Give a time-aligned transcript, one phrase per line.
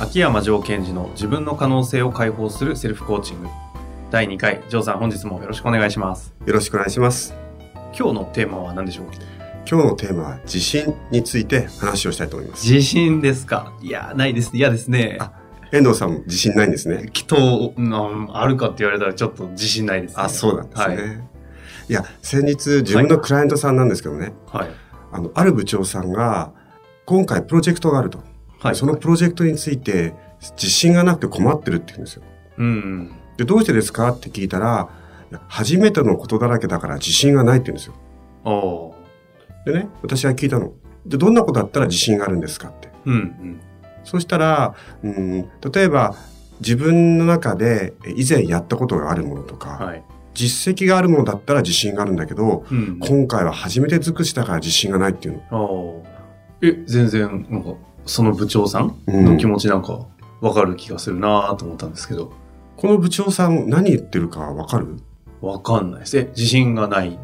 [0.00, 3.48] 秋山城賢治の自分の可能性を解放するセルフコーチング。
[4.10, 6.34] 第2回、城さん本日もよろしくお願いします。
[6.46, 7.34] よろしくお願いします。
[7.98, 9.06] 今日のテーマは何でしょう？
[9.06, 9.12] か
[9.70, 12.70] 今日のテーマは自信について話をしたいと思います。
[12.70, 13.72] 自信ですか？
[13.82, 14.50] いや、ないです。
[14.54, 15.18] 嫌ですね。
[15.20, 15.32] あ
[15.72, 17.10] 遠藤さんも自信ないんですね。
[17.12, 20.22] きっと、うんあるかって言われたらちょっと自信ないです、ね。
[20.22, 20.96] あ、そうなんですね。
[20.96, 21.04] はい。
[21.90, 24.70] い、や、先日自分のクライアントさんなんですけどね、はい。
[25.12, 26.52] あの、ある部長さんが、
[27.04, 28.22] 今回プロジェクトがあると。
[28.60, 28.76] はい。
[28.76, 30.14] そのプロジェクトについて
[30.56, 32.22] 自信がなくて困ってるって言うんですよ。
[32.58, 33.12] うんうん。
[33.36, 34.88] で、どうしてですかって聞いたら、
[35.46, 38.94] 初めてのことだらけだから自信がないって言うんですよ。
[39.64, 40.72] でね、私は聞いたの。
[41.06, 42.88] で、どんなことだったら自信があるんですかって。
[43.04, 43.60] うんうん。
[44.04, 46.16] そしたら、うん、例えば
[46.60, 50.02] 自分の中でえ以前やったことがあるものとか、はい。
[50.34, 52.98] 実績があるものだったら自信があるんだけど、うん。
[53.00, 56.04] 今回は初めて尽くしたから自信がないっていうの。
[56.62, 57.74] え、全然、なんか、
[58.08, 60.06] その部長さんうんの気持ちなんか、
[60.40, 62.32] わかる気がするなと思ったんですけど。
[62.76, 64.96] この部長さん何言ってるかわかる？
[65.40, 66.18] わかんないです。
[66.18, 67.18] え、自信がない。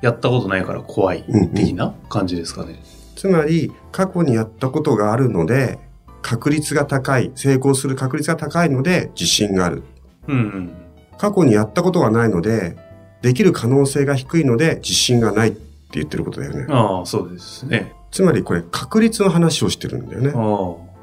[0.00, 1.24] やったことないから怖い。
[1.28, 2.82] うんうん的な感じですかね。
[3.16, 5.78] つまり、過去にやったことがあるので、
[6.22, 9.82] 確率が高い、成功する確率が高いので自信がある。
[10.26, 10.72] うんうん。
[11.16, 12.76] 過去にやったことがないので、
[13.22, 15.60] できる可能性が低いので自信がないって
[15.92, 16.66] 言ってることだよね。
[16.68, 17.92] ああ、そうですね。
[18.10, 20.32] つまりこれ確率の話をしてるんだよね。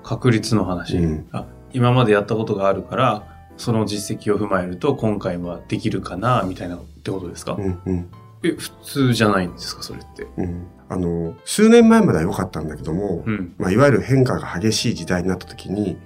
[0.03, 1.45] 確率の話、うんあ。
[1.73, 3.23] 今までやったことがあるから、
[3.57, 8.09] その実績を踏まえると、今回はできるかな、みたいなってことですか、うんうん
[8.43, 10.27] え、普通じゃないんですか、それって？
[10.38, 13.55] うんあの、数年前までは良かったんだけども、うん。
[13.57, 15.97] まあ、いわゆる変化が激しい時代になった時に、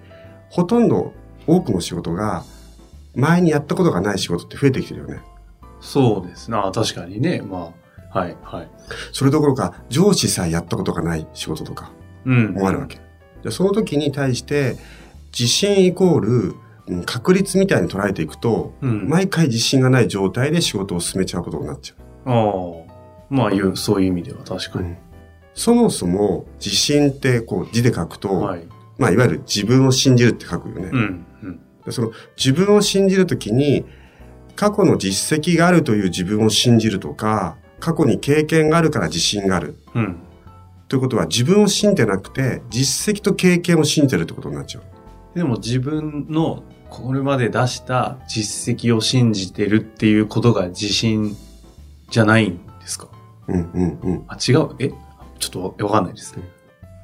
[0.50, 1.12] ほとんど
[1.48, 2.44] 多くの仕事が、
[3.14, 5.20] 前にやったことがない仕事って増えてきてるよね。
[5.82, 6.72] そうですな。
[6.74, 7.42] 確かにね。
[7.42, 8.70] まあ、はい、はい。
[9.12, 11.92] それどころか、上司さえやったことがない仕事とか
[12.26, 12.54] うん。
[12.54, 13.00] もあるわけ。
[13.44, 14.78] でその時に対して、
[15.32, 16.56] 自信イコール、
[16.88, 19.08] うん確率みたいに捉えていくと、うん。
[19.08, 22.32] 毎回自信がない状態で仕事を進めちゃうことになっちゃう。
[22.32, 22.90] ああ。
[23.30, 24.96] まあ、いう、そういう意味では確かに。
[25.54, 28.68] そもそも自信ってこう字で書くと、はい。
[28.98, 30.90] まあいわゆる自分を信じるって書くよね。
[30.92, 31.26] うん。
[31.44, 31.60] うん。
[31.86, 33.86] でその自分を信じるときに、
[34.56, 39.76] 過去の実績があるという自分を信じるとか、過去に経験があるから自信がある。
[39.96, 40.18] うん。
[40.88, 44.84] ということは自分を信じてなくて、実績と経験を信じてるってことになっちゃう。
[45.36, 51.38] でも自分のこれまで出した実績を信じてるっていうことが自信
[52.10, 53.08] じゃないんですか？
[53.48, 54.24] うんうんうん。
[54.28, 54.76] あ、違う？
[54.80, 54.90] え？
[55.38, 56.44] ちょっとわわかんないですね。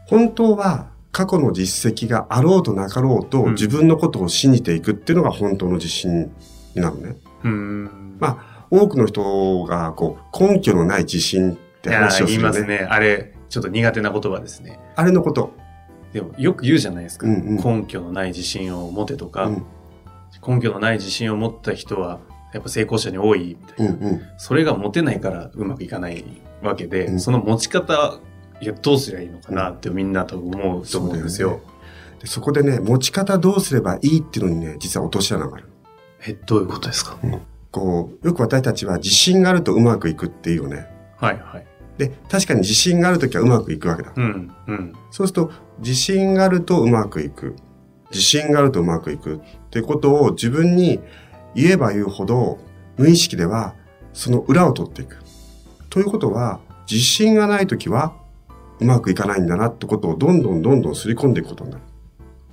[0.08, 6.32] 本当は過去の実績があろうとなかろうと、うん自分のことを信じていくっていうのが本当の自信
[6.76, 7.16] になるね。
[7.44, 8.18] うーん。
[8.20, 12.54] まあ、多くの人がこう根拠のない自信って話をするよね。
[12.54, 12.88] 言いますね。
[12.90, 14.80] あれ、ちょっと苦手な言葉ですね。
[14.96, 15.54] あれのこと。
[16.14, 17.28] でもよく言うじゃないですか。
[17.28, 19.66] うんうん根拠のない自信を持てとか、うん
[20.46, 22.20] 根拠のない自信を持った人は
[22.54, 23.94] やっぱ成功者に多いみたいな。
[23.94, 24.22] うんうん。
[24.38, 26.24] それが持てないからうまくいかない
[26.62, 28.20] わけで、うんその持ち方、
[28.62, 31.50] いや、どうすりゃいいのかなってみんなと思うと思うんですよ。
[31.50, 31.76] そうだよ
[32.22, 35.70] でそこでね、持ち方どうすればいいっていうのにね、実は落とし穴がある。
[36.28, 37.18] え、どういうことですか、
[37.76, 40.88] こう、よく私たちは自信があるとうまくいくっていうよね。
[41.18, 41.66] はいはい。
[41.98, 44.14] で、確かに自信があるときはうまくいくわけだ。
[44.16, 44.94] うん、うん。
[45.12, 47.58] そうすると、自信があるとうまくいく。
[48.12, 49.40] 自信があるとうまくいくっ
[49.72, 51.02] てことを自分に
[51.54, 52.60] 言えば言うほど、
[52.98, 53.76] 無意識では
[54.14, 55.18] その裏を取っていく。
[55.90, 58.14] ということは、自信がないときは
[58.80, 61.84] うまくいかないんだなってことをどんどんどんどん刷り込んでいくことになる。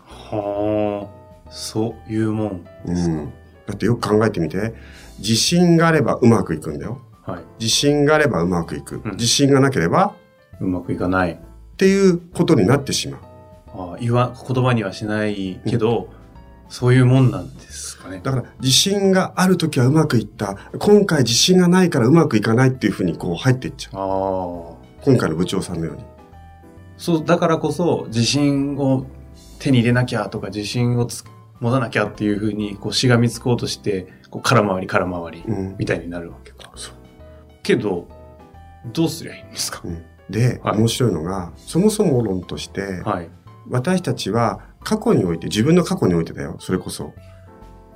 [0.04, 1.08] は
[1.46, 2.66] あ、そういうもん。
[2.86, 3.32] うん。
[3.72, 4.74] だってよく考えてみて、
[5.18, 7.00] 自信があればうまくいくんだよ。
[7.22, 7.42] はい。
[7.58, 9.00] 自信があればうまくいく。
[9.04, 10.14] うん自信がなければ
[10.60, 11.32] うまくいかない。
[11.32, 11.36] っ
[11.76, 13.20] ていうことになってしまう。
[13.94, 16.10] あ言わ、言葉にはしないけど、
[16.68, 18.20] そういうもんなんですかね。
[18.22, 20.56] だから自信があるときはうまくいった。
[20.78, 24.00] 今回自信がないからうまくいかないっていうふうにこう入っていっちゃう。
[24.00, 25.04] ああ。
[25.04, 26.04] 今回の部長さんのように。
[26.98, 29.06] そう、だからこそ、自信を
[29.58, 31.24] 手に入れなきゃとか、自信をつ
[31.62, 35.76] 持たなきゃっていうふうに、こう、しがみつこうとして、こう、空回り空回り、うん。
[35.78, 36.70] みたいになるわけか。
[36.74, 36.94] そう
[37.62, 38.08] けど、
[38.92, 39.80] どうすりゃいいんですか？
[39.84, 43.28] うんで、はい面白いのが、そもそも論として、はい。
[43.68, 47.12] 私たちは過去において、自分の過去においてだよ、それこそ。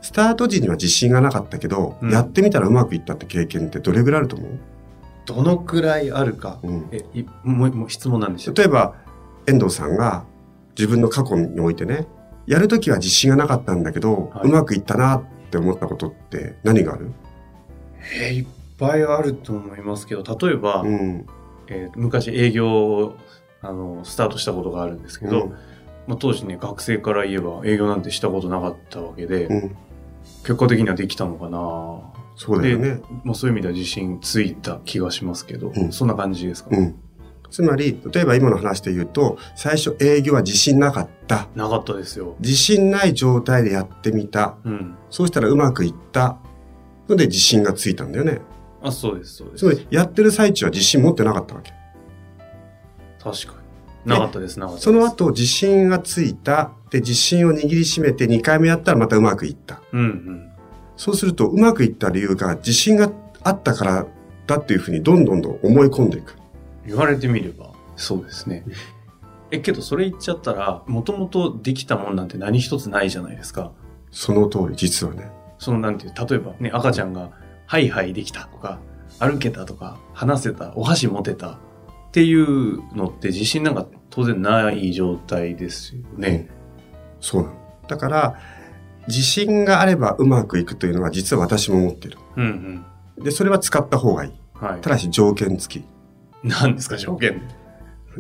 [0.03, 4.61] スタート時には自信がなかったけど、うんやってみたらうまくいったって経験ってどれぐらいあると思う、
[5.25, 6.59] どのくらいあるか？
[6.63, 8.95] うん、え、いもう、もう質問なんでしょう例えば、
[9.47, 10.25] 遠藤さんが
[10.79, 12.07] 自分の過去においてね、
[12.47, 17.11] やるときは自信がなかったんだけど、はいうまくいったなって思ったことって何がある？
[18.21, 18.47] えーいっ
[18.79, 21.27] ぱいあると思いますけど、例えば、うん。
[21.69, 23.17] えー昔営業を、
[23.63, 25.51] あの、スタートしたことがあるんですけど、うん
[26.07, 29.77] まあ、当時ね、学生から言えば営業なんてしたことなかったわけで、うん。
[30.43, 31.59] 結果的にはできたのかな
[32.37, 33.01] そうだよね。
[33.25, 36.95] まあ、そういう意味では自信ついた気がしますけど、うんそんな感じですか、うん。
[37.57, 41.49] つまり、例えば今の話で言うと、最初営業は自信なかった。
[41.55, 42.37] なかったですよ。
[42.39, 44.59] 自信ない状態でやってみた。
[44.63, 44.95] うん。
[45.09, 46.37] そうしたらうまくいった。
[47.09, 48.43] ので自信がついたんだよね。
[48.83, 49.61] あ、そうです、そうです。
[49.61, 51.73] つまり、やってる最中は自信持ってなかったわけ。
[53.25, 53.55] 確か
[54.05, 54.11] に。
[54.11, 54.85] なかったです、なかったです。
[54.85, 56.73] その後、自信がついた。
[56.91, 59.81] で、自信を握りしめて2回目やったらまたうまくいった。
[59.95, 60.51] うんうん。
[60.99, 63.11] そうすると、うまくいった理由が自信が
[63.45, 64.07] あったから
[64.47, 66.37] だっていうふうにどんどんどん思い込んでいく。
[66.87, 68.65] 言われてみれば、そうですね。
[69.51, 73.73] え、けどそれ言っちゃったら、もともとできたもんなんて何一つないじゃないですか。
[74.11, 75.31] その通り、実はね。
[75.59, 77.31] そのなんていう、例えばね、赤ちゃんが、
[77.67, 78.79] はいはいできたとか、
[79.19, 81.59] 歩けたとか、話せた、お箸持てたっ
[82.13, 86.49] ていうのって自信なんか当然ない状態ですよね。
[87.21, 87.55] そうなの。
[87.89, 88.39] だから、
[89.09, 92.19] 自信があればうまくいくというのは実は私も思ってる。
[92.37, 92.85] うん
[93.17, 93.25] うん。
[93.25, 94.33] で、それは使った方がいい。
[94.55, 94.81] はい。
[94.81, 95.85] ただし条件付き。
[96.47, 97.43] 何ですか、条件？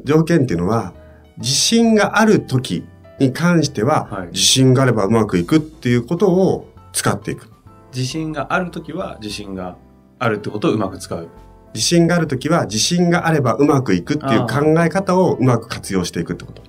[0.05, 0.93] 条件っていうのは、
[1.39, 2.85] 自信がある時
[3.19, 7.49] に関しては、はい自信があればうまくいくっていうことを使っていく。
[7.95, 9.77] 自信があるときは自信が
[10.19, 11.29] あるってことをうまく使う。
[11.75, 16.63] 自信がある時は、自信があればうまくいくっていう考え方をうまく活用していくってこと。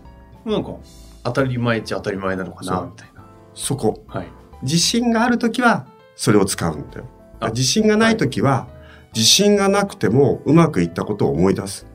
[0.50, 0.72] なんか、
[1.24, 3.24] 当たり前っちゃ当たり前なのかな、みたいな。
[3.54, 4.04] そこ。
[4.08, 4.28] はい。
[4.64, 7.06] 自信がある時は、それを使うんだよ。
[7.40, 8.68] あ自信がない時は、
[9.16, 11.86] 自信がなくてもうまくいったことを思い出す。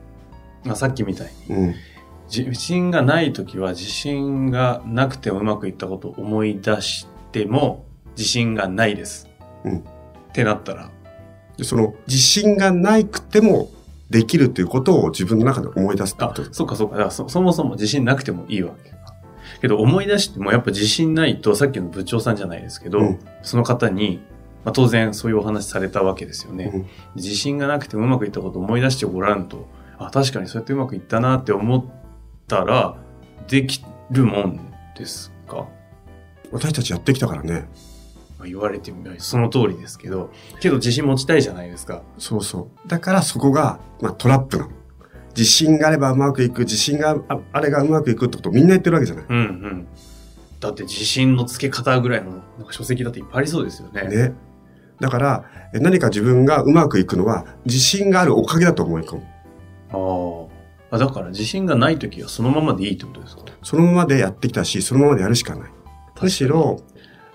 [0.63, 1.75] まあ、さっきみたいに、うん。
[2.35, 7.85] 自信がないときは自信がなくてもうまくいったことを思い出しても
[8.17, 9.29] 自信がないです。
[9.65, 9.81] うんっ
[10.33, 10.89] てなったら、
[11.57, 13.69] でその自信がないくても
[14.09, 16.95] できるということを自分の中で思い出すってあこと、そっかそっか。
[16.95, 18.97] だからそそもそも自信なくてもいいわけか。
[19.61, 24.21] けど思い出してもやっぱ自信ないと、さっきの部長さんじゃないですけど、うんその方に、
[24.63, 26.71] まあ、当然そういうお話されたわけですよね。
[26.73, 29.67] うん自信がなくてもうまくいったことを思い出してごらんと、
[29.97, 31.85] あ、確かにそうやってうまくいったなって思っ
[32.47, 32.97] たら、
[33.47, 34.59] できるもん
[34.97, 35.67] ですか？
[36.51, 37.67] 私たちやってきたからね。
[38.39, 40.31] まあ言われてみればその通りですけど、
[40.61, 42.01] けど自信持ちたいじゃないですか。
[42.17, 42.87] そうそう。
[42.87, 44.71] だからそこが、まあ、トラップなの。
[45.35, 49.25] 自信があればうまくいく、自信がああれがうまくいくってことをみんな言ってるわけじゃない。
[49.27, 49.87] うんうん。
[50.59, 54.03] だって自信のつけ方ぐらいのなんか書籍だっていっぱいありそうですよね。
[54.03, 54.33] ね。
[54.99, 55.43] だから、
[55.73, 59.23] え何か自分がうまくいくのは、自信があるおかげだと思い込む。
[59.89, 60.47] あー
[60.91, 60.97] あ。
[60.97, 63.43] だから自信がないときはそのままでいいってことですか？
[63.63, 65.69] そのままでやってきたし、そのままでやるしかない。
[66.21, 66.79] むしろ、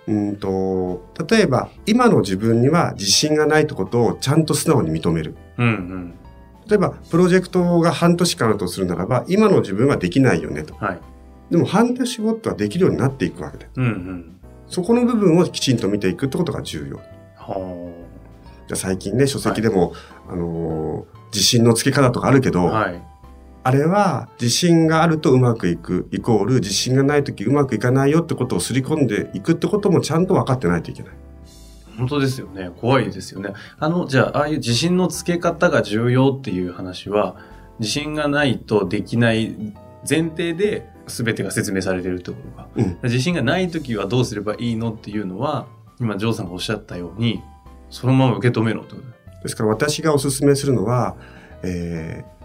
[0.07, 5.37] うんと、例えば、今の自分には自信がないってことをちゃんと素直に認める。
[5.59, 6.15] うんうん。
[6.67, 10.75] 例えば、プロジェクトが半年間あるとするならば、今の自分はできないよねと。
[10.77, 11.01] はい。
[11.51, 13.69] でも半年後ってはできるようになっていくわけで。
[13.77, 14.41] うんうん。
[14.67, 17.01] そこの部分をきちんと見ていくってことが重要。
[17.53, 17.93] は
[18.67, 19.93] じゃあ最近ね、書籍でも、
[20.29, 22.53] あのー自信のつけ方とかあるけあ。
[22.53, 23.03] ど、はい。
[23.65, 31.13] あれは自信があるとうまくいく、イコール自信がないときうまくいかないよってことをすり込んでいくってこともちゃんと分かってないといけない。
[31.99, 32.71] 本当ですよね。
[32.81, 33.53] 怖いですよね。
[33.79, 37.37] あの、じゃあ、ああいう自信のつけ方が重要っていう話は、
[37.81, 39.75] 自信がないとできない
[40.09, 42.69] 前提で全てが説明されてるってことか。
[42.77, 45.67] うん自信がない時はどうすればいいのっていうのは、
[46.01, 47.43] 今、ジョーさんがおっしゃったように、
[47.91, 48.97] そのまま受け止めろと
[49.43, 51.17] ですから私がお勧めするのは、
[51.63, 52.39] えー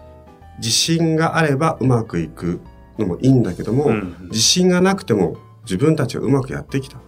[0.58, 2.60] 自信があればうまくいく
[2.96, 6.98] のもいいんだけども、うん自信がなくても自分たちはうまくやってきた。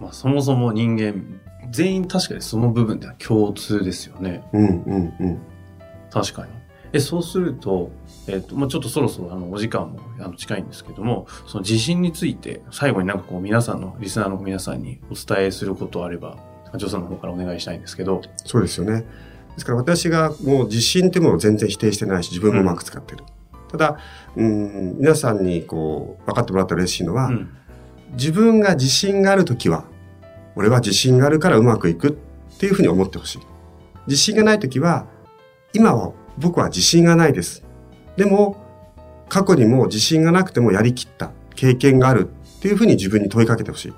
[0.00, 1.22] まあ、そもそも人間、
[1.70, 4.42] 全員確かにその部分では共通ですよね。
[4.54, 5.38] うんうんうん。
[6.10, 6.52] 確かに。
[6.96, 7.90] え、そうすると、
[8.28, 16.36] えっ、と、まあ、ちょっとそろそろあの、お時間もあの近いんですけども、その地震について、最後になんかこう、皆さんの、リスナーの皆さんにお伝えすることあれば、
[16.74, 19.04] ジョーさんの方からお願いしたいんですけど、そうですよね。
[19.54, 23.24] ですから私がもう自信っていうものを全然否定してないし、自分もうまく使ってる。
[23.70, 23.98] ただ、
[24.36, 27.56] うん、皆さんにこう、分かってもらったら嬉しいのは、うん。
[28.12, 29.84] 自分が自信があるときは、
[30.54, 33.40] 俺は自信があるからうまくいくっていうふうに思ってほしい。
[34.06, 35.06] 自信がないときは、
[35.72, 37.64] 今は僕は自信がないです。
[38.16, 38.56] でも、
[39.28, 43.94] 過去にも自信がなくてもやりきった経験があるっていうふうに自分に問いかけてほしい。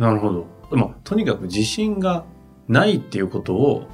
[0.00, 0.46] なるほど。
[0.72, 2.24] まあ、とにかく自信が
[2.68, 3.86] ないっていうことを、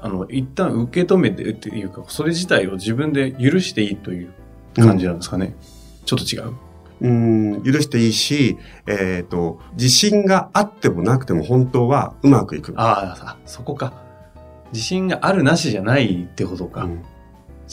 [0.00, 4.32] あの、一旦受け止めてっていうか、それ自体を自分で許していいという
[4.76, 5.56] 感じなんですかね。
[6.04, 6.54] ちょっと違う？
[7.00, 12.74] うん、許していいし、えっ、と、自信があってもなくても本当はうまくいく。
[12.76, 13.94] ああ、そこか。
[14.72, 16.84] 自信があるなしじゃないってことか。
[16.84, 17.02] うん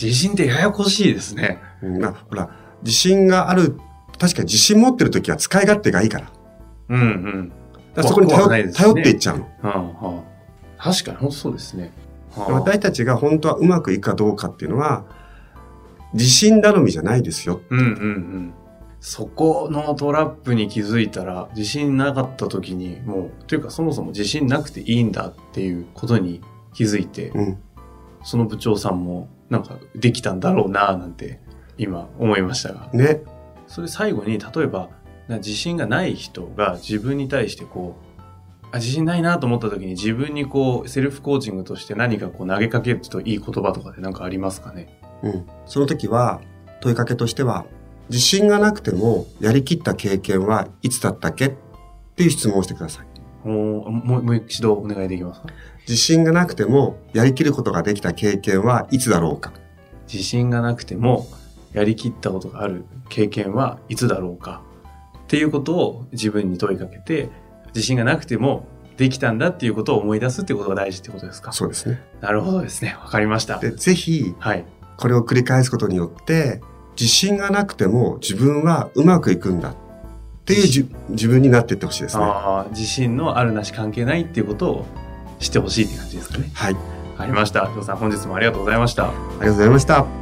[0.01, 1.59] 自信ってややこしいですね。
[1.81, 2.49] うんまあ、ほら、
[2.83, 3.77] 自信がある、
[4.17, 6.31] 確かに自信持ってる時は使い勝手がいいから。
[6.89, 7.51] うんうん。
[7.93, 9.43] だそこに頼,、ね頼っていっちゃうの。
[9.43, 10.23] はあは
[10.77, 11.91] あ、確かに本当そうですね。
[12.31, 15.05] はあ私たちが本当はうまくいくかどうかっていうのは、
[16.13, 17.61] 自信頼みじゃないですよ。
[17.69, 18.53] うんうんうん。
[19.01, 26.41] そこのトラップに気づいたら、自信なかった時に、もう、というかそもそも自信なくていいんだっていうことに
[26.73, 27.57] 気づいて、うん。
[28.23, 31.39] その部長さんも、なんかできたんだろうななんて、
[31.77, 32.89] 今思いましたが。
[32.93, 33.21] ね。
[33.67, 34.89] それ最後に、例えば、
[35.27, 38.19] な自信がない人が自分に対してこう、
[38.71, 44.99] あ自信ないなと思った時に自分にこう、セルフコーチングとして何かこう投げかけるといい言葉とかで何かありますかね？
[45.23, 45.45] うん。
[45.65, 46.41] その時は、
[46.81, 47.65] 問いかけとしては、
[48.09, 51.47] 自信がなくてもやりきった経験はいつだったっけ？
[51.47, 51.53] っ
[52.15, 53.07] ていう質問をしてください。
[53.43, 55.47] もう、もう一度お願いできますか？
[55.87, 59.53] 自信がなくてもやりきることができた経験はいつだろうか？
[60.11, 61.27] 自信がなくても
[61.73, 64.61] やりきったことがある経験はいつだろうか？
[65.23, 67.29] っていうことを自分に問いかけて
[67.67, 68.65] 自信がなくても
[68.97, 71.53] できたんだっていうことを思い出すっていうことが大事ってことですか？
[71.53, 72.01] そうですね。
[72.21, 72.97] なるほどですね。
[73.01, 73.59] わかりました。
[73.59, 74.65] で、ぜひ、はい。
[74.97, 76.61] これを繰り返すことによって、
[76.99, 79.75] 自信がなくても自分はうまくいくんだっ
[80.49, 82.23] ていうじ自分になっていってほしいですね。
[82.71, 84.85] 自信のあるなし関係ないっていうことを
[85.37, 86.73] 知ってほしいって感じですかねはい。
[86.73, 86.79] あり
[87.11, 90.18] わかりましたさん本日もありがとうございましたがとうございました。